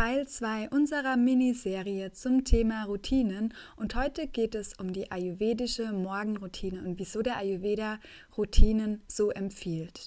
[0.00, 6.80] Teil 2 unserer Miniserie zum Thema Routinen und heute geht es um die ayurvedische Morgenroutine
[6.80, 7.98] und wieso der Ayurveda
[8.34, 10.06] Routinen so empfiehlt.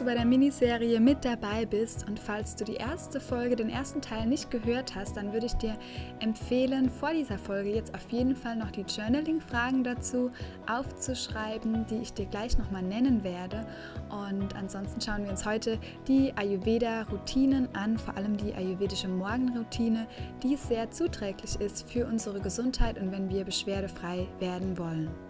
[0.00, 4.00] Du bei der Miniserie mit dabei bist und falls du die erste Folge, den ersten
[4.00, 5.76] Teil nicht gehört hast, dann würde ich dir
[6.20, 10.30] empfehlen, vor dieser Folge jetzt auf jeden Fall noch die Journaling-Fragen dazu
[10.70, 13.66] aufzuschreiben, die ich dir gleich nochmal nennen werde.
[14.10, 20.06] Und ansonsten schauen wir uns heute die Ayurveda-Routinen an, vor allem die ayurvedische Morgenroutine,
[20.42, 25.27] die sehr zuträglich ist für unsere Gesundheit und wenn wir beschwerdefrei werden wollen.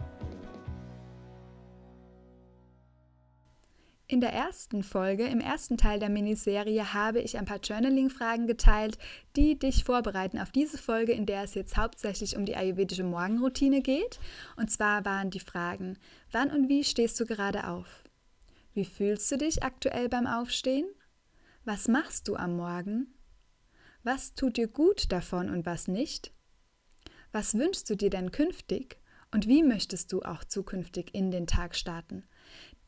[4.10, 8.96] In der ersten Folge, im ersten Teil der Miniserie, habe ich ein paar Journaling-Fragen geteilt,
[9.36, 13.82] die dich vorbereiten auf diese Folge, in der es jetzt hauptsächlich um die ayurvedische Morgenroutine
[13.82, 14.18] geht.
[14.56, 15.98] Und zwar waren die Fragen,
[16.32, 18.02] wann und wie stehst du gerade auf?
[18.72, 20.86] Wie fühlst du dich aktuell beim Aufstehen?
[21.66, 23.12] Was machst du am Morgen?
[24.04, 26.32] Was tut dir gut davon und was nicht?
[27.30, 29.02] Was wünschst du dir denn künftig?
[29.32, 32.24] Und wie möchtest du auch zukünftig in den Tag starten?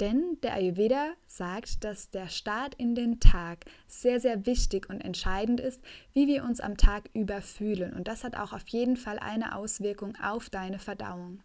[0.00, 5.60] Denn der Ayurveda sagt, dass der Start in den Tag sehr, sehr wichtig und entscheidend
[5.60, 5.82] ist,
[6.14, 7.92] wie wir uns am Tag über fühlen.
[7.92, 11.42] Und das hat auch auf jeden Fall eine Auswirkung auf deine Verdauung.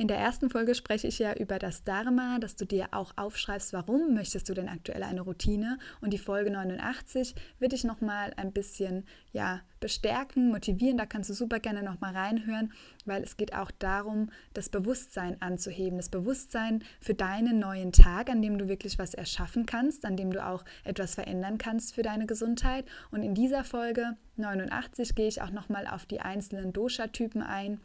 [0.00, 3.74] In der ersten Folge spreche ich ja über das Dharma, dass du dir auch aufschreibst,
[3.74, 5.78] warum möchtest du denn aktuell eine Routine.
[6.00, 10.96] Und die Folge 89 wird dich nochmal ein bisschen ja, bestärken, motivieren.
[10.96, 12.72] Da kannst du super gerne nochmal reinhören,
[13.04, 15.98] weil es geht auch darum, das Bewusstsein anzuheben.
[15.98, 20.32] Das Bewusstsein für deinen neuen Tag, an dem du wirklich was erschaffen kannst, an dem
[20.32, 22.86] du auch etwas verändern kannst für deine Gesundheit.
[23.10, 27.82] Und in dieser Folge 89 gehe ich auch nochmal auf die einzelnen Dosha-Typen ein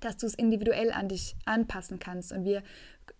[0.00, 2.32] dass du es individuell an dich anpassen kannst.
[2.32, 2.62] Und wir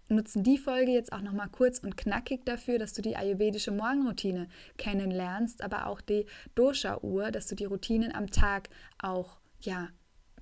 [0.09, 4.49] nutzen die Folge jetzt auch nochmal kurz und knackig dafür, dass du die ayurvedische Morgenroutine
[4.77, 8.69] kennenlernst, aber auch die Dosha-Uhr, dass du die Routinen am Tag
[8.99, 9.89] auch ja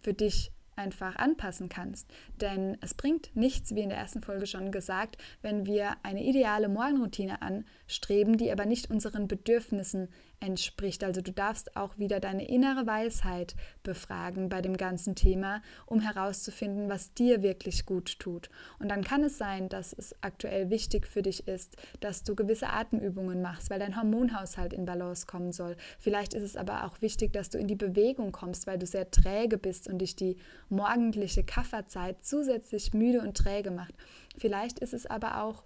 [0.01, 2.09] für dich einfach anpassen kannst.
[2.41, 6.69] Denn es bringt nichts, wie in der ersten Folge schon gesagt, wenn wir eine ideale
[6.69, 10.09] Morgenroutine anstreben, die aber nicht unseren Bedürfnissen
[10.41, 11.05] entspricht.
[11.05, 16.89] Also du darfst auch wieder deine innere Weisheit befragen bei dem ganzen Thema, um herauszufinden,
[16.89, 18.49] was dir wirklich gut tut.
[18.79, 22.69] Und dann kann es sein, dass es aktuell wichtig für dich ist, dass du gewisse
[22.69, 25.77] Atemübungen machst, weil dein Hormonhaushalt in Balance kommen soll.
[25.99, 29.11] Vielleicht ist es aber auch wichtig, dass du in die Bewegung kommst, weil du sehr
[29.11, 30.37] träge bist und dich die
[30.69, 33.95] morgendliche Kafferzeit zusätzlich müde und träge macht.
[34.37, 35.65] Vielleicht ist es aber auch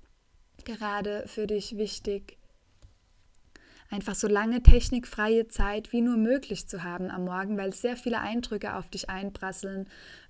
[0.64, 2.38] gerade für dich wichtig,
[3.92, 8.20] einfach so lange technikfreie Zeit wie nur möglich zu haben am Morgen, weil sehr viele
[8.20, 9.86] Eindrücke auf dich einprasseln.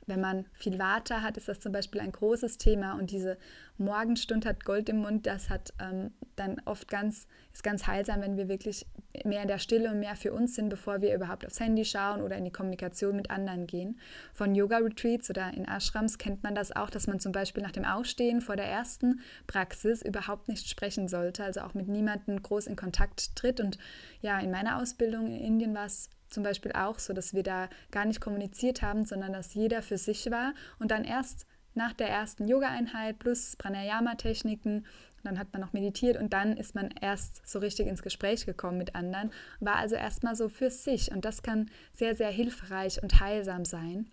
[0.06, 3.38] Wenn man viel Water hat, ist das zum Beispiel ein großes Thema und diese
[3.78, 8.36] Morgenstund hat Gold im Mund, das hat ähm, dann oft ganz, ist ganz heilsam, wenn
[8.36, 8.86] wir wirklich
[9.24, 12.22] mehr in der Stille und mehr für uns sind, bevor wir überhaupt aufs Handy schauen
[12.22, 13.98] oder in die Kommunikation mit anderen gehen.
[14.32, 17.84] Von Yoga-Retreats oder in Ashrams kennt man das auch, dass man zum Beispiel nach dem
[17.84, 22.76] Aufstehen vor der ersten Praxis überhaupt nicht sprechen sollte, also auch mit niemandem groß in
[22.76, 23.60] Kontakt tritt.
[23.60, 23.78] Und
[24.20, 27.68] ja, in meiner Ausbildung in Indien war es zum Beispiel auch so, dass wir da
[27.90, 32.08] gar nicht kommuniziert haben, sondern dass jeder für sich war und dann erst nach der
[32.08, 34.84] ersten Yoga-Einheit plus Pranayama-Techniken
[35.24, 38.78] dann hat man noch meditiert und dann ist man erst so richtig ins Gespräch gekommen
[38.78, 43.20] mit anderen, war also erstmal so für sich und das kann sehr, sehr hilfreich und
[43.20, 44.10] heilsam sein.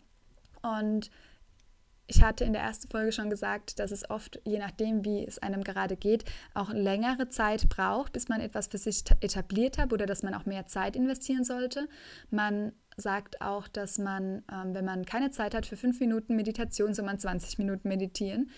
[0.61, 1.09] Und
[2.09, 5.37] ich hatte in der ersten Folge schon gesagt, dass es oft, je nachdem, wie es
[5.39, 6.25] einem gerade geht,
[6.55, 10.45] auch längere Zeit braucht, bis man etwas für sich etabliert hat oder dass man auch
[10.45, 11.87] mehr Zeit investieren sollte.
[12.31, 16.93] Man sagt auch, dass man, ähm, wenn man keine Zeit hat für fünf Minuten Meditation,
[16.93, 18.49] soll man 20 Minuten meditieren.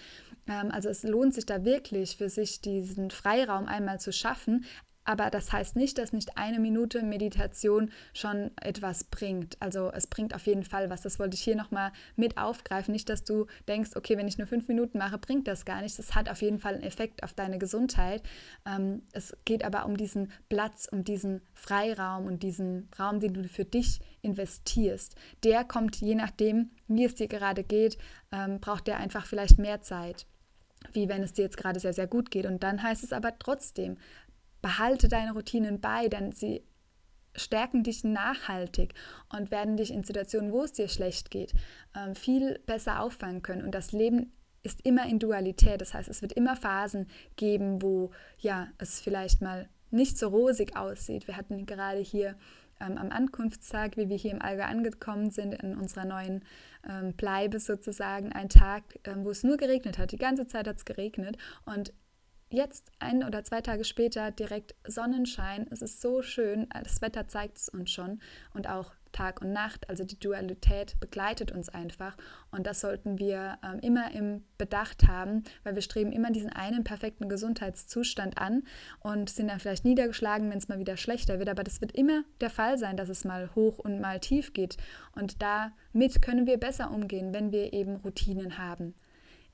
[0.47, 4.65] Ähm, also es lohnt sich da wirklich für sich diesen Freiraum einmal zu schaffen,
[5.03, 9.57] aber das heißt nicht, dass nicht eine Minute Meditation schon etwas bringt.
[9.59, 11.01] Also es bringt auf jeden Fall was.
[11.01, 12.92] Das wollte ich hier nochmal mit aufgreifen.
[12.92, 15.98] Nicht, dass du denkst, okay, wenn ich nur fünf Minuten mache, bringt das gar nichts.
[15.98, 18.21] Das hat auf jeden Fall einen Effekt auf deine Gesundheit.
[18.65, 23.48] Ähm, es geht aber um diesen Platz, um diesen Freiraum und diesen Raum, den du
[23.48, 25.15] für dich investierst.
[25.44, 27.98] Der kommt je nachdem, wie es dir gerade geht,
[28.31, 30.27] ähm, braucht der einfach vielleicht mehr Zeit,
[30.94, 32.45] wie wenn es dir jetzt gerade sehr, sehr gut geht.
[32.45, 33.98] Und dann heißt es aber trotzdem,
[34.61, 36.63] behalte deine Routinen bei, denn sie
[37.35, 38.93] stärken dich nachhaltig
[39.29, 41.53] und werden dich in Situationen, wo es dir schlecht geht,
[41.95, 43.63] ähm, viel besser auffangen können.
[43.63, 45.81] Und das Leben ist immer in Dualität.
[45.81, 50.75] Das heißt, es wird immer Phasen geben, wo ja, es vielleicht mal nicht so rosig
[50.75, 51.27] aussieht.
[51.27, 52.35] Wir hatten gerade hier
[52.79, 56.43] ähm, am Ankunftstag, wie wir hier im Allgäu angekommen sind, in unserer neuen
[56.87, 60.11] ähm, Bleibe sozusagen, einen Tag, ähm, wo es nur geregnet hat.
[60.11, 61.93] Die ganze Zeit hat es geregnet und
[62.53, 65.68] jetzt ein oder zwei Tage später direkt Sonnenschein.
[65.69, 68.21] Es ist so schön, das Wetter zeigt es uns schon.
[68.53, 72.15] Und auch Tag und Nacht, also die Dualität begleitet uns einfach.
[72.51, 76.83] Und das sollten wir ähm, immer im Bedacht haben, weil wir streben immer diesen einen
[76.83, 78.63] perfekten Gesundheitszustand an
[79.00, 82.24] und sind dann vielleicht niedergeschlagen, wenn es mal wieder schlechter wird, aber das wird immer
[82.39, 84.77] der Fall sein, dass es mal hoch und mal tief geht.
[85.13, 88.94] Und damit können wir besser umgehen, wenn wir eben Routinen haben.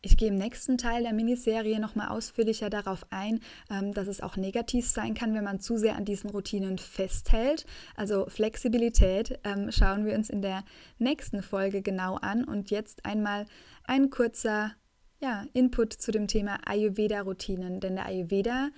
[0.01, 3.39] Ich gehe im nächsten Teil der Miniserie nochmal ausführlicher darauf ein,
[3.69, 7.65] ähm, dass es auch negativ sein kann, wenn man zu sehr an diesen Routinen festhält.
[7.95, 10.63] Also Flexibilität ähm, schauen wir uns in der
[10.99, 12.43] nächsten Folge genau an.
[12.43, 13.45] Und jetzt einmal
[13.85, 14.73] ein kurzer
[15.19, 17.79] ja, Input zu dem Thema Ayurveda-Routinen.
[17.79, 18.69] Denn der Ayurveda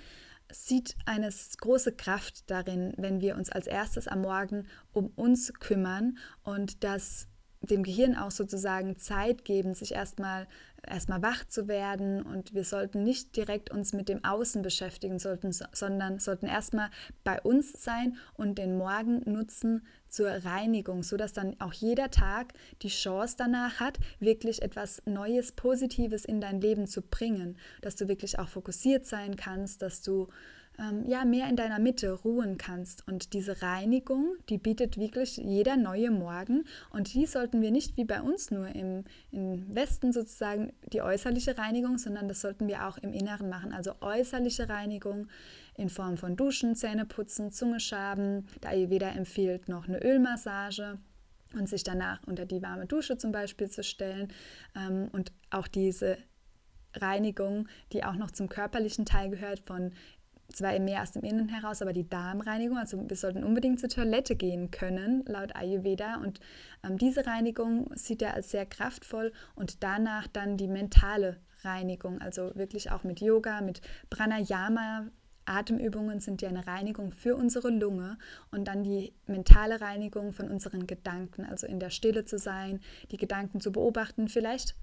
[0.51, 1.29] sieht eine
[1.59, 7.27] große Kraft darin, wenn wir uns als erstes am Morgen um uns kümmern und das
[7.61, 10.47] dem Gehirn auch sozusagen Zeit geben, sich erstmal
[10.87, 15.51] erstmal wach zu werden und wir sollten nicht direkt uns mit dem Außen beschäftigen, sollten,
[15.51, 16.89] sondern sollten erstmal
[17.23, 22.89] bei uns sein und den Morgen nutzen zur Reinigung, sodass dann auch jeder Tag die
[22.89, 28.39] Chance danach hat, wirklich etwas Neues, Positives in dein Leben zu bringen, dass du wirklich
[28.39, 30.29] auch fokussiert sein kannst, dass du
[30.79, 33.07] ähm, ja, mehr in deiner Mitte ruhen kannst.
[33.07, 36.63] Und diese Reinigung, die bietet wirklich jeder neue Morgen.
[36.91, 41.57] Und die sollten wir nicht wie bei uns nur im, im Westen sozusagen die äußerliche
[41.57, 43.73] Reinigung, sondern das sollten wir auch im Inneren machen.
[43.73, 45.27] Also äußerliche Reinigung
[45.75, 48.47] in Form von Duschen, Zähneputzen, Zunge schaben.
[48.63, 50.99] Der Ayurveda empfiehlt noch eine Ölmassage
[51.53, 54.31] und sich danach unter die warme Dusche zum Beispiel zu stellen.
[54.75, 56.17] Ähm, und auch diese
[56.95, 59.91] Reinigung, die auch noch zum körperlichen Teil gehört, von
[60.53, 64.35] zwar mehr aus dem Innen heraus, aber die Darmreinigung, also wir sollten unbedingt zur Toilette
[64.35, 66.17] gehen können, laut Ayurveda.
[66.17, 66.39] Und
[66.83, 72.51] ähm, diese Reinigung sieht er als sehr kraftvoll und danach dann die mentale Reinigung, also
[72.55, 75.07] wirklich auch mit Yoga, mit Pranayama.
[75.45, 78.19] Atemübungen sind ja eine Reinigung für unsere Lunge
[78.51, 83.17] und dann die mentale Reinigung von unseren Gedanken, also in der Stille zu sein, die
[83.17, 84.75] Gedanken zu beobachten, vielleicht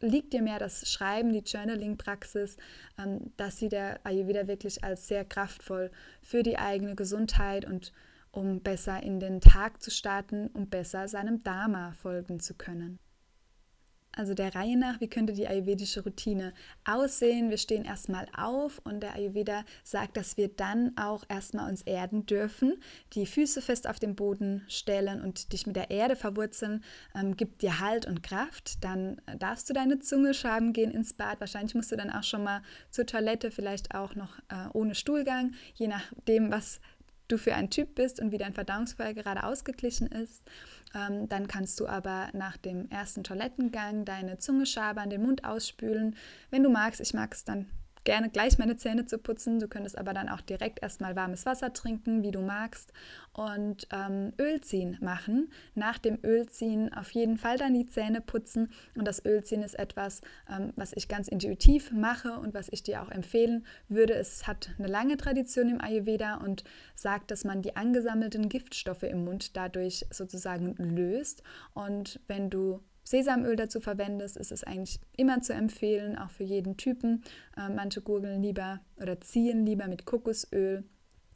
[0.00, 2.56] liegt dir mehr das Schreiben, die Journaling-Praxis,
[2.98, 5.90] ähm, das sieht der Ayurveda wirklich als sehr kraftvoll
[6.22, 7.92] für die eigene Gesundheit und
[8.30, 12.98] um besser in den Tag zu starten, um besser seinem Dharma folgen zu können.
[14.16, 16.54] Also der Reihe nach, wie könnte die ayurvedische Routine
[16.86, 17.50] aussehen?
[17.50, 22.24] Wir stehen erstmal auf und der Ayurveda sagt, dass wir dann auch erstmal uns erden
[22.24, 22.80] dürfen,
[23.12, 26.82] die Füße fest auf den Boden stellen und dich mit der Erde verwurzeln,
[27.14, 28.82] ähm, gibt dir Halt und Kraft.
[28.82, 31.38] Dann darfst du deine Zunge schaben gehen ins Bad.
[31.40, 35.52] Wahrscheinlich musst du dann auch schon mal zur Toilette, vielleicht auch noch äh, ohne Stuhlgang,
[35.74, 36.80] je nachdem, was
[37.28, 40.42] du für ein Typ bist und wie dein Verdauungsfeuer gerade ausgeglichen ist.
[40.94, 46.16] Ähm, dann kannst du aber nach dem ersten Toilettengang deine Zunge schabern, den Mund ausspülen.
[46.50, 47.66] Wenn du magst, ich mag es dann
[48.06, 49.58] gerne gleich meine Zähne zu putzen.
[49.58, 52.92] Du könntest aber dann auch direkt erstmal warmes Wasser trinken, wie du magst,
[53.34, 55.50] und ähm, Ölziehen machen.
[55.74, 58.70] Nach dem Ölziehen auf jeden Fall dann die Zähne putzen.
[58.94, 63.02] Und das Ölziehen ist etwas, ähm, was ich ganz intuitiv mache und was ich dir
[63.02, 64.14] auch empfehlen würde.
[64.14, 69.24] Es hat eine lange Tradition im Ayurveda und sagt, dass man die angesammelten Giftstoffe im
[69.24, 71.42] Mund dadurch sozusagen löst.
[71.74, 76.76] Und wenn du Sesamöl dazu verwendest, ist es eigentlich immer zu empfehlen, auch für jeden
[76.76, 77.22] Typen.
[77.56, 80.84] Äh, manche gurgeln lieber oder ziehen lieber mit Kokosöl.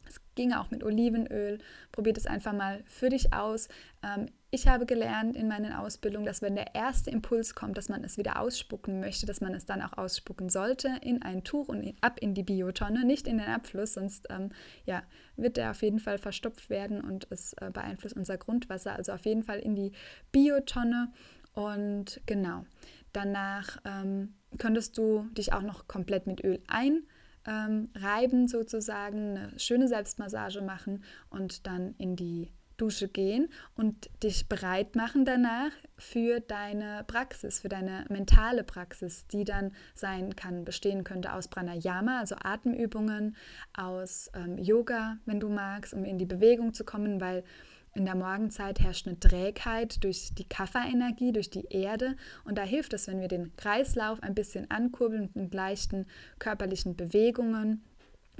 [0.09, 1.59] Es ginge auch mit Olivenöl.
[1.93, 3.69] Probiert es einfach mal für dich aus.
[4.03, 8.03] Ähm, ich habe gelernt in meinen Ausbildungen, dass wenn der erste Impuls kommt, dass man
[8.03, 11.95] es wieder ausspucken möchte, dass man es dann auch ausspucken sollte in ein Tuch und
[12.01, 14.51] ab in die Biotonne, nicht in den Abfluss, sonst ähm,
[14.87, 15.05] ja,
[15.37, 18.97] wird der auf jeden Fall verstopft werden und es äh, beeinflusst unser Grundwasser.
[18.97, 19.93] Also auf jeden Fall in die
[20.33, 21.13] Biotonne
[21.53, 22.65] und genau,
[23.13, 27.09] danach ähm, könntest du dich auch noch komplett mit Öl einreiben,
[27.45, 34.97] ähm, sozusagen, eine schöne Selbstmassage machen und dann in die Dusche gehen und dich bereit
[34.97, 41.35] machen danach für deine Praxis, für deine mentale Praxis, die dann sein kann, bestehen könnte
[41.35, 43.37] aus Pranayama, also Atemübungen,
[43.75, 47.45] aus ähm, Yoga, wenn du magst, um in die Bewegung zu kommen, weil
[47.95, 52.17] in der Morgenzeit herrscht eine Trägheit durch die Kafferenergie, durch die Erde.
[52.45, 56.07] Und da hilft es, wenn wir den Kreislauf ein bisschen ankurbeln mit leichten
[56.39, 57.83] körperlichen Bewegungen.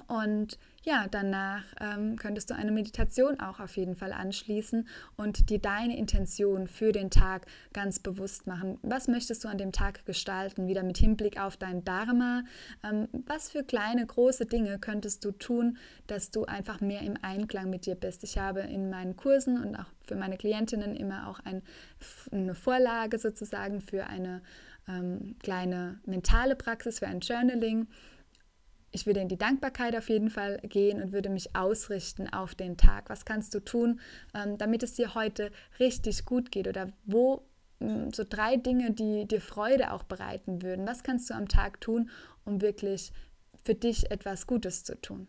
[0.07, 5.59] Und ja, danach ähm, könntest du eine Meditation auch auf jeden Fall anschließen und dir
[5.59, 8.79] deine Intention für den Tag ganz bewusst machen.
[8.83, 10.69] Was möchtest du an dem Tag gestalten?
[10.69, 12.45] Wieder mit Hinblick auf dein Dharma.
[12.83, 15.77] Ähm, was für kleine, große Dinge könntest du tun,
[16.07, 18.25] dass du einfach mehr im Einklang mit dir bist?
[18.25, 21.63] Ich habe in meinen Kursen und auch für meine Klientinnen immer auch ein,
[22.33, 24.41] eine Vorlage sozusagen für eine
[24.89, 27.87] ähm, kleine mentale Praxis, für ein Journaling
[28.93, 32.77] ich würde in die Dankbarkeit auf jeden Fall gehen und würde mich ausrichten auf den
[32.77, 33.09] Tag.
[33.09, 34.01] Was kannst du tun,
[34.35, 36.67] ähm, damit es dir heute richtig gut geht?
[36.67, 37.45] Oder wo
[37.79, 40.87] mm, so drei Dinge, die dir Freude auch bereiten würden?
[40.87, 42.11] Was kannst du am Tag tun,
[42.45, 43.13] um wirklich
[43.63, 45.29] für dich etwas Gutes zu tun?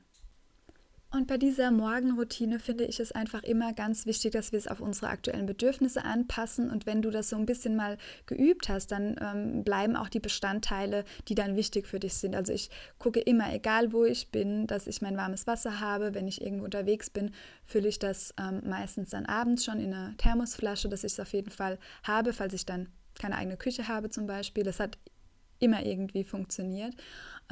[1.13, 4.79] Und bei dieser Morgenroutine finde ich es einfach immer ganz wichtig, dass wir es auf
[4.79, 6.71] unsere aktuellen Bedürfnisse anpassen.
[6.71, 10.21] Und wenn du das so ein bisschen mal geübt hast, dann ähm, bleiben auch die
[10.21, 12.33] Bestandteile, die dann wichtig für dich sind.
[12.33, 16.13] Also ich gucke immer, egal wo ich bin, dass ich mein warmes Wasser habe.
[16.13, 17.31] Wenn ich irgendwo unterwegs bin,
[17.65, 21.33] fülle ich das ähm, meistens dann abends schon in eine Thermosflasche, dass ich es auf
[21.33, 22.87] jeden Fall habe, falls ich dann
[23.19, 24.63] keine eigene Küche habe zum Beispiel.
[24.63, 24.97] Das hat
[25.61, 26.95] immer irgendwie funktioniert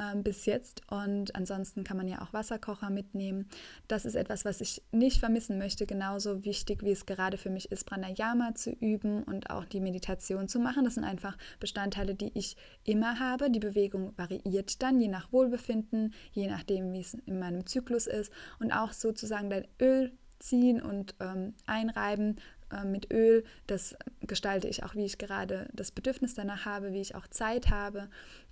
[0.00, 0.82] ähm, bis jetzt.
[0.90, 3.48] Und ansonsten kann man ja auch Wasserkocher mitnehmen.
[3.88, 5.86] Das ist etwas, was ich nicht vermissen möchte.
[5.86, 10.48] Genauso wichtig, wie es gerade für mich ist, Pranayama zu üben und auch die Meditation
[10.48, 10.84] zu machen.
[10.84, 13.50] Das sind einfach Bestandteile, die ich immer habe.
[13.50, 18.32] Die Bewegung variiert dann je nach Wohlbefinden, je nachdem, wie es in meinem Zyklus ist.
[18.58, 22.36] Und auch sozusagen dein Öl ziehen und ähm, einreiben
[22.72, 23.44] äh, mit Öl.
[23.66, 27.70] Das gestalte ich auch, wie ich gerade das Bedürfnis danach habe, wie ich auch Zeit
[27.70, 28.08] habe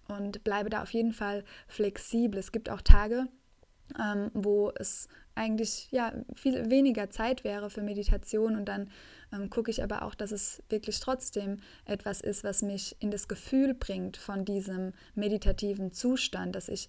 [0.08, 2.38] und bleibe da auf jeden Fall flexibel.
[2.38, 3.28] Es gibt auch Tage,
[3.98, 8.90] ähm, wo es eigentlich ja viel weniger Zeit wäre für Meditation und dann
[9.32, 13.28] ähm, gucke ich aber auch, dass es wirklich trotzdem etwas ist, was mich in das
[13.28, 16.88] Gefühl bringt von diesem meditativen Zustand, dass ich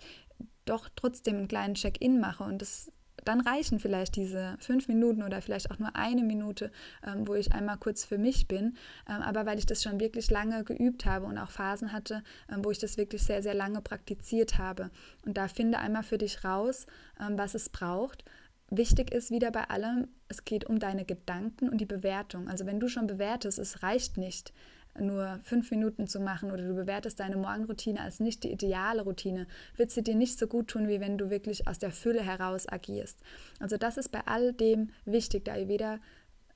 [0.65, 2.91] doch trotzdem einen kleinen Check-in mache und das
[3.25, 6.71] dann reichen vielleicht diese fünf Minuten oder vielleicht auch nur eine Minute,
[7.05, 8.77] ähm, wo ich einmal kurz für mich bin.
[9.07, 12.63] Ähm, aber weil ich das schon wirklich lange geübt habe und auch Phasen hatte, ähm,
[12.63, 14.89] wo ich das wirklich sehr, sehr lange praktiziert habe.
[15.25, 16.87] Und da finde einmal für dich raus,
[17.19, 18.23] ähm, was es braucht.
[18.71, 22.47] Wichtig ist wieder bei allem, es geht um deine Gedanken und die Bewertung.
[22.47, 24.53] Also wenn du schon bewertest, es reicht nicht,
[24.99, 29.47] nur fünf Minuten zu machen oder du bewertest deine Morgenroutine als nicht die ideale Routine,
[29.75, 32.67] wird sie dir nicht so gut tun, wie wenn du wirklich aus der Fülle heraus
[32.67, 33.19] agierst.
[33.59, 35.45] Also das ist bei all dem wichtig.
[35.45, 35.99] Der Ayurveda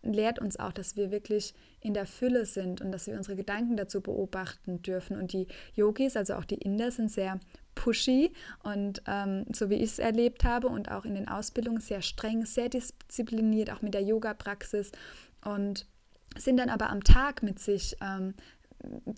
[0.04, 3.78] lehrt uns auch, dass wir wirklich in der Fülle sind und dass wir unsere Gedanken
[3.78, 5.18] dazu beobachten dürfen.
[5.18, 7.40] Und die Yogis, also auch die Inder, sind sehr
[7.76, 8.32] pushy
[8.64, 12.46] und ähm, so wie ich es erlebt habe und auch in den Ausbildungen sehr streng,
[12.46, 14.92] sehr diszipliniert, auch mit der Yoga-Praxis
[15.44, 15.88] und
[16.38, 18.34] sind dann aber am Tag mit sich, ähm,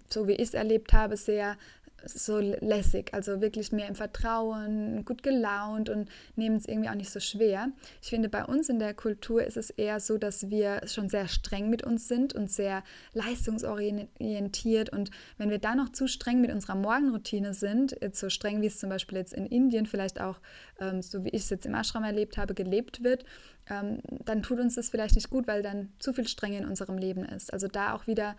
[0.09, 1.57] so wie ich es erlebt habe, sehr
[2.05, 7.09] so lässig, also wirklich mehr im Vertrauen, gut gelaunt und nehmen es irgendwie auch nicht
[7.09, 7.69] so schwer.
[8.01, 11.27] Ich finde, bei uns in der Kultur ist es eher so, dass wir schon sehr
[11.27, 12.83] streng mit uns sind und sehr
[13.13, 14.89] leistungsorientiert.
[14.89, 18.79] Und wenn wir da noch zu streng mit unserer Morgenroutine sind, so streng wie es
[18.79, 20.39] zum Beispiel jetzt in Indien vielleicht auch,
[20.79, 23.25] ähm, so wie ich es jetzt im Ashram erlebt habe, gelebt wird,
[23.69, 26.97] ähm, dann tut uns das vielleicht nicht gut, weil dann zu viel Strenge in unserem
[26.97, 27.51] Leben ist.
[27.51, 28.35] Also da auch wieder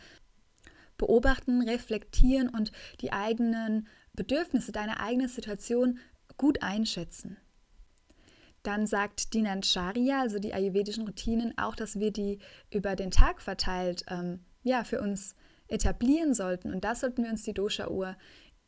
[0.99, 5.99] beobachten, reflektieren und die eigenen Bedürfnisse, deine eigene Situation
[6.37, 7.37] gut einschätzen.
[8.63, 12.41] Dann sagt Dinan Sharia, also die ayurvedischen Routinen, auch, dass wir die
[12.73, 15.37] über den Tag verteilt ähm, ja, für uns
[15.69, 16.73] etablieren sollten.
[16.73, 18.17] Und da sollten wir uns die Dosha-Uhr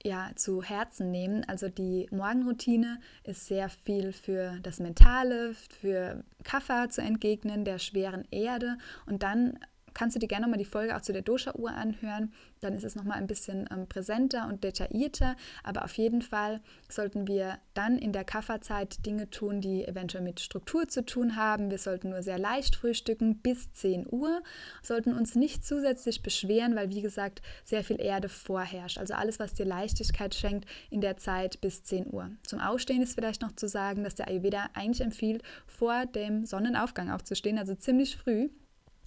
[0.05, 1.45] ja, zu Herzen nehmen.
[1.49, 8.25] Also die Morgenroutine ist sehr viel für das Mentale, für Kaffer zu entgegnen, der schweren
[8.31, 9.59] Erde und dann
[9.95, 12.33] kannst du dir gerne mal die Folge auch zu der Dosha-Uhr anhören.
[12.61, 15.37] Dann ist es nochmal ein bisschen ähm, präsenter und detaillierter.
[15.63, 20.41] Aber auf jeden Fall sollten wir dann in der Kafferzeit Dinge tun, die eventuell mit
[20.41, 21.71] Struktur zu tun haben.
[21.71, 24.43] Wir sollten nur sehr leicht frühstücken bis 10 Uhr,
[24.83, 28.99] sollten uns nicht zusätzlich beschweren, weil wie gesagt sehr viel Erde vorherrscht.
[28.99, 32.31] Also alles, was dir Leichtigkeit schenkt in der Zeit bis 10 Uhr.
[32.43, 37.11] Zum Aufstehen ist vielleicht noch zu sagen, dass der Ayurveda eigentlich empfiehlt, vor dem Sonnenaufgang
[37.11, 38.49] aufzustehen, also ziemlich früh.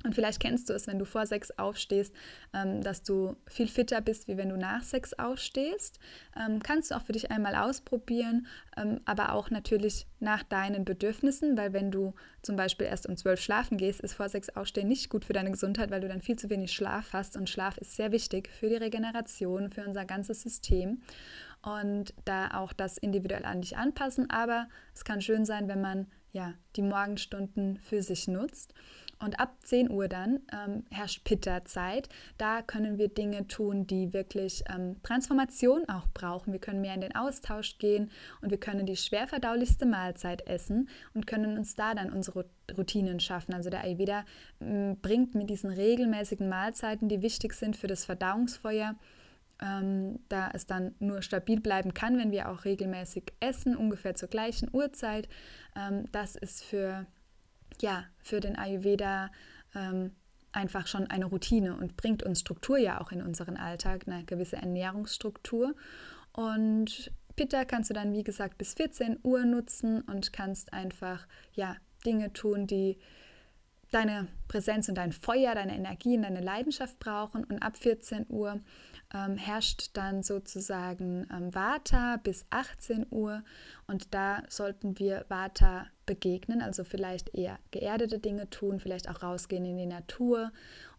[0.03, 2.13] Und vielleicht kennst du es, wenn du vor sechs aufstehst,
[2.53, 5.99] ähm, dass du viel fitter bist, wie wenn du nach sechs aufstehst.
[6.35, 11.57] Ähm, kannst du auch für dich einmal ausprobieren, ähm, aber auch natürlich nach deinen Bedürfnissen,
[11.57, 15.09] weil wenn du zum Beispiel erst um zwölf schlafen gehst, ist vor sechs Aufstehen nicht
[15.09, 17.37] gut für deine Gesundheit, weil du dann viel zu wenig Schlaf hast.
[17.37, 21.01] Und Schlaf ist sehr wichtig für die Regeneration, für unser ganzes System.
[21.61, 24.31] Und da auch das individuell an dich anpassen.
[24.31, 28.73] Aber es kann schön sein, wenn man ja, die Morgenstunden für sich nutzt.
[29.23, 32.09] Und ab 10 Uhr dann ähm, herrscht Pitta-Zeit.
[32.39, 36.53] Da können wir Dinge tun, die wirklich ähm, Transformation auch brauchen.
[36.53, 38.09] Wir können mehr in den Austausch gehen
[38.41, 42.45] und wir können die schwerverdaulichste Mahlzeit essen und können uns da dann unsere
[42.75, 43.53] Routinen schaffen.
[43.53, 44.25] Also der Ayurveda
[44.59, 48.95] äh, bringt mit diesen regelmäßigen Mahlzeiten, die wichtig sind für das Verdauungsfeuer,
[49.61, 54.29] ähm, da es dann nur stabil bleiben kann, wenn wir auch regelmäßig essen, ungefähr zur
[54.29, 55.29] gleichen Uhrzeit.
[55.75, 57.05] Ähm, das ist für
[57.79, 59.31] ja, für den Ayurveda
[59.75, 60.11] ähm,
[60.51, 64.57] einfach schon eine Routine und bringt uns Struktur ja auch in unseren Alltag, eine gewisse
[64.57, 65.75] Ernährungsstruktur.
[66.33, 71.77] Und Pitta kannst du dann, wie gesagt, bis 14 Uhr nutzen und kannst einfach ja,
[72.05, 72.97] Dinge tun, die
[73.91, 77.43] deine Präsenz und dein Feuer, deine Energie und deine Leidenschaft brauchen.
[77.43, 78.59] Und ab 14 Uhr
[79.13, 83.43] ähm, herrscht dann sozusagen ähm, Vata bis 18 Uhr.
[83.87, 89.65] Und da sollten wir Vata begegnen, also vielleicht eher geerdete Dinge tun, vielleicht auch rausgehen
[89.65, 90.51] in die Natur,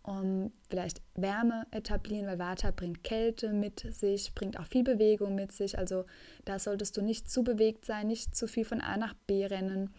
[0.02, 5.52] um vielleicht Wärme etablieren, weil Vata bringt Kälte mit sich, bringt auch viel Bewegung mit
[5.52, 5.78] sich.
[5.78, 6.04] Also
[6.44, 9.94] da solltest du nicht zu bewegt sein, nicht zu viel von A nach B rennen.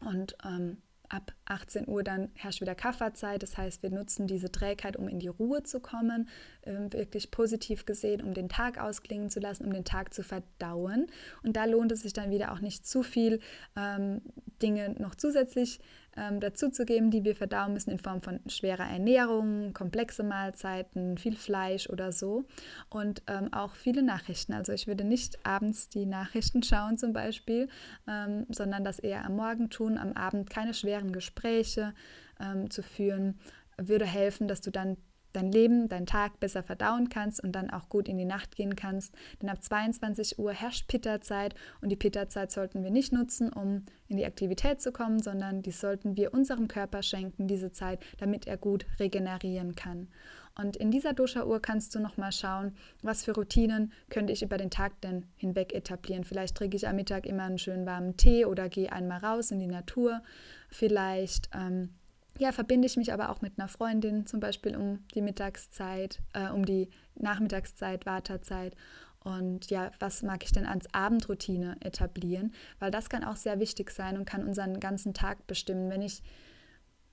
[0.00, 0.78] Und ähm,
[1.12, 3.42] ab 18 Uhr dann herrscht wieder Kafferzeit.
[3.42, 6.28] Das heißt, wir nutzen diese Trägheit, um in die Ruhe zu kommen,
[6.64, 11.06] ähm, wirklich positiv gesehen, um den Tag ausklingen zu lassen, um den Tag zu verdauen.
[11.42, 13.40] Und da lohnt es sich dann wieder auch nicht zu viel
[13.76, 14.22] ähm,
[14.62, 15.80] Dinge noch zusätzlich
[16.16, 21.88] ähm, dazuzugeben, die wir verdauen müssen in Form von schwerer Ernährung, komplexe Mahlzeiten, viel Fleisch
[21.88, 22.44] oder so
[22.90, 24.52] und ähm, auch viele Nachrichten.
[24.52, 27.68] Also ich würde nicht abends die Nachrichten schauen zum Beispiel,
[28.06, 31.94] ähm, sondern das eher am Morgen tun, am Abend keine schweren Gespräche
[32.40, 33.38] ähm, zu führen,
[33.76, 34.96] würde helfen, dass du dann
[35.32, 38.76] dein Leben, deinen Tag besser verdauen kannst und dann auch gut in die Nacht gehen
[38.76, 39.14] kannst.
[39.40, 44.16] Denn ab 22 Uhr herrscht Pitta-Zeit und die Pitta-Zeit sollten wir nicht nutzen, um in
[44.16, 48.56] die Aktivität zu kommen, sondern die sollten wir unserem Körper schenken, diese Zeit, damit er
[48.56, 50.08] gut regenerieren kann.
[50.54, 54.70] Und in dieser Dosha-Uhr kannst du nochmal schauen, was für Routinen könnte ich über den
[54.70, 56.24] Tag denn hinweg etablieren.
[56.24, 59.60] Vielleicht trinke ich am Mittag immer einen schönen warmen Tee oder gehe einmal raus in
[59.60, 60.22] die Natur.
[60.68, 61.94] Vielleicht ähm,
[62.38, 66.48] ja, verbinde ich mich aber auch mit einer Freundin, zum Beispiel um die Mittagszeit, äh,
[66.48, 68.74] um die Nachmittagszeit, Wartezeit.
[69.20, 72.52] Und ja, was mag ich denn als Abendroutine etablieren?
[72.80, 75.90] Weil das kann auch sehr wichtig sein und kann unseren ganzen Tag bestimmen.
[75.90, 76.22] Wenn ich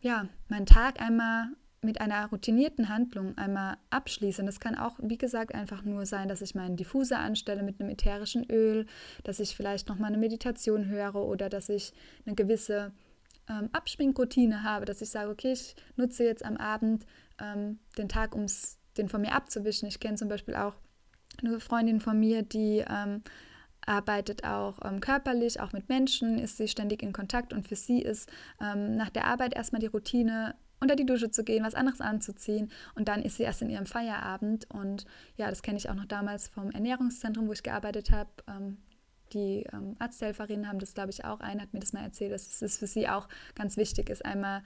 [0.02, 1.50] ja meinen Tag einmal
[1.82, 6.28] mit einer routinierten Handlung einmal abschließe, und das kann auch, wie gesagt, einfach nur sein,
[6.28, 8.86] dass ich meinen Diffuser anstelle mit einem ätherischen Öl,
[9.24, 11.94] dass ich vielleicht noch mal eine Meditation höre oder dass ich
[12.26, 12.92] eine gewisse
[13.50, 17.06] ähm, Abschminkroutine habe, dass ich sage, okay, ich nutze jetzt am Abend
[17.42, 18.46] ähm, den Tag, um
[18.98, 19.88] den von mir abzuwischen.
[19.88, 20.76] Ich kenne zum Beispiel auch
[21.40, 23.24] eine Freundin von mir, die ähm,
[23.86, 28.02] arbeitet auch ähm, körperlich, auch mit Menschen, ist sie ständig in Kontakt und für sie
[28.02, 28.30] ist
[28.62, 32.72] ähm, nach der Arbeit erstmal die Routine unter die Dusche zu gehen, was anderes anzuziehen
[32.96, 35.06] und dann ist sie erst in ihrem Feierabend und
[35.38, 38.30] ja, das kenne ich auch noch damals vom Ernährungszentrum, wo ich gearbeitet habe.
[38.48, 38.78] Ähm,
[39.34, 41.40] die ähm, Arzthelferinnen haben das, glaube ich, auch.
[41.40, 44.64] Eine hat mir das mal erzählt, dass es für sie auch ganz wichtig ist, einmal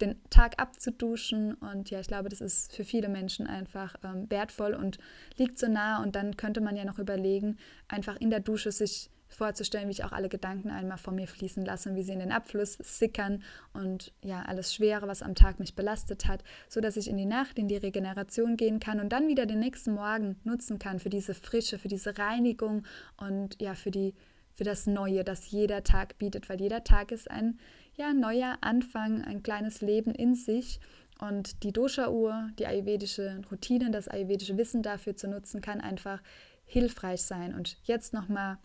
[0.00, 1.54] den Tag abzuduschen.
[1.54, 4.98] Und ja, ich glaube, das ist für viele Menschen einfach ähm, wertvoll und
[5.36, 6.02] liegt so nah.
[6.02, 10.04] Und dann könnte man ja noch überlegen, einfach in der Dusche sich vorzustellen, wie ich
[10.04, 13.42] auch alle Gedanken einmal von mir fließen lasse und wie sie in den Abfluss sickern
[13.72, 17.26] und ja, alles Schwere, was am Tag mich belastet hat, so dass ich in die
[17.26, 21.10] Nacht, in die Regeneration gehen kann und dann wieder den nächsten Morgen nutzen kann für
[21.10, 22.84] diese Frische, für diese Reinigung
[23.16, 24.14] und ja, für die
[24.52, 27.58] für das Neue, das jeder Tag bietet, weil jeder Tag ist ein
[27.94, 30.80] ja, neuer Anfang, ein kleines Leben in sich.
[31.18, 36.22] Und die Dosha-Uhr, die ayurvedische Routine, das ayurvedische Wissen dafür zu nutzen, kann einfach
[36.64, 37.54] hilfreich sein.
[37.54, 38.58] Und jetzt nochmal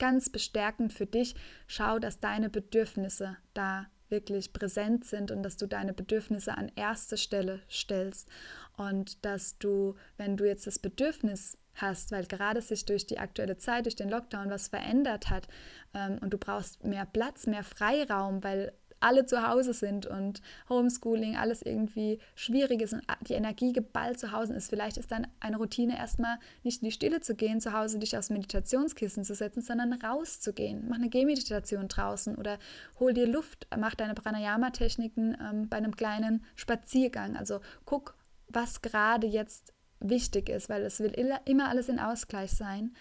[0.00, 1.36] ganz bestärkend für dich.
[1.68, 7.16] Schau, dass deine Bedürfnisse da wirklich präsent sind und dass du deine Bedürfnisse an erste
[7.16, 8.28] Stelle stellst
[8.76, 13.56] und dass du, wenn du jetzt das Bedürfnis hast, weil gerade sich durch die aktuelle
[13.56, 15.46] Zeit, durch den Lockdown was verändert hat
[15.94, 21.36] ähm, und du brauchst mehr Platz, mehr Freiraum, weil alle zu Hause sind und Homeschooling,
[21.36, 24.70] alles irgendwie schwierig ist und die Energie geballt zu Hause ist.
[24.70, 28.16] Vielleicht ist dann eine Routine erstmal nicht in die Stille zu gehen, zu Hause dich
[28.16, 30.86] aufs Meditationskissen zu setzen, sondern rauszugehen.
[30.88, 32.58] Mach eine Gehmeditation draußen oder
[32.98, 37.36] hol dir Luft, mach deine Pranayama-Techniken ähm, bei einem kleinen Spaziergang.
[37.36, 38.14] Also guck,
[38.48, 42.94] was gerade jetzt wichtig ist, weil es will immer alles in Ausgleich sein.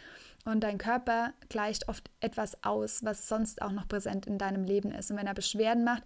[0.46, 4.92] Und dein Körper gleicht oft etwas aus, was sonst auch noch präsent in deinem Leben
[4.92, 5.12] ist.
[5.12, 6.04] Und wenn er Beschwerden macht,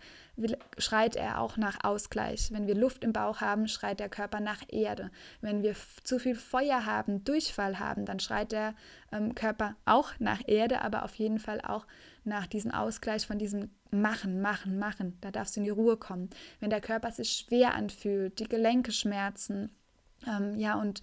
[0.77, 2.51] schreit er auch nach Ausgleich.
[2.51, 5.11] Wenn wir Luft im Bauch haben, schreit der Körper nach Erde.
[5.41, 8.73] Wenn wir zu viel Feuer haben, Durchfall haben, dann schreit der
[9.11, 11.85] ähm, Körper auch nach Erde, aber auf jeden Fall auch
[12.23, 15.17] nach diesem Ausgleich von diesem Machen, Machen, Machen.
[15.21, 16.31] Da darfst du in die Ruhe kommen.
[16.59, 19.69] Wenn der Körper sich schwer anfühlt, die Gelenke schmerzen,
[20.27, 21.01] ähm, ja, und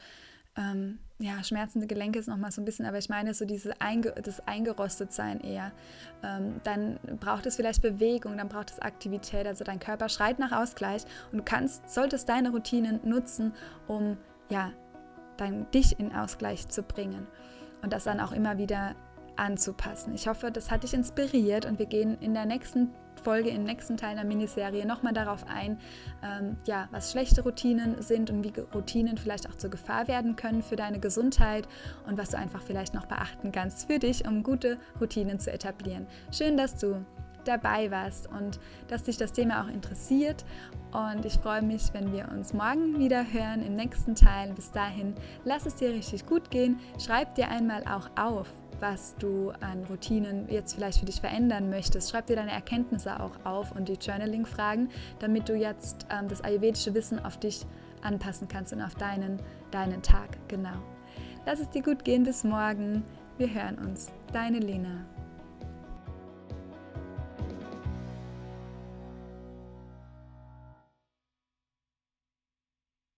[0.57, 4.13] ähm, ja, schmerzende Gelenke ist nochmal so ein bisschen, aber ich meine so diese Einge
[4.23, 5.71] das Eingerostetsein eher.
[6.23, 9.47] Ähm, dann braucht es vielleicht Bewegung, dann braucht es Aktivität.
[9.47, 13.53] Also dein Körper schreit nach Ausgleich und du kannst, solltest deine Routinen nutzen,
[13.87, 14.17] um
[14.49, 14.73] ja,
[15.37, 17.27] dein, dich in Ausgleich zu bringen.
[17.83, 18.95] Und das dann auch immer wieder
[19.37, 20.15] anzupassen.
[20.15, 23.97] Ich hoffe, das hat dich inspiriert und wir gehen in der nächsten Folge, im nächsten
[23.97, 25.79] Teil der Miniserie nochmal darauf ein,
[26.23, 30.63] ähm, ja, was schlechte Routinen sind und wie Routinen vielleicht auch zur Gefahr werden können
[30.63, 31.69] für deine Gesundheit
[32.07, 36.07] und was du einfach vielleicht noch beachten kannst für dich, um gute Routinen zu etablieren.
[36.33, 37.05] Schön, dass du
[37.45, 40.45] dabei warst und dass dich das Thema auch interessiert.
[40.93, 44.53] Und ich freue mich, wenn wir uns morgen wieder hören im nächsten Teil.
[44.53, 46.81] Bis dahin, lass es dir richtig gut gehen.
[46.99, 52.11] Schreib dir einmal auch auf, was du an Routinen jetzt vielleicht für dich verändern möchtest.
[52.11, 54.89] Schreib dir deine Erkenntnisse auch auf und die Journaling-Fragen,
[55.21, 57.67] damit du jetzt ähm, das ayurvedische Wissen auf dich
[58.03, 60.39] anpassen kannst und auf deinen, deinen Tag.
[60.49, 60.77] Genau.
[61.47, 63.05] Lass es dir gut gehen bis morgen.
[63.39, 64.11] Wir hören uns.
[64.33, 65.07] Deine Lena.